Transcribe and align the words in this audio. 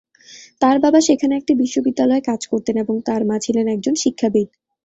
তার 0.61 0.77
বাবা 0.79 0.99
সেখানে 1.07 1.33
একটি 1.37 1.53
বিশ্ববিদ্যালয়ে 1.61 2.27
কাজ 2.29 2.41
করতেন 2.51 2.75
এবং 2.77 2.95
তার 3.07 3.21
মা 3.29 3.37
ছিলেন 3.45 3.65
একজন 3.67 3.95
শিক্ষাবিদ। 4.03 4.47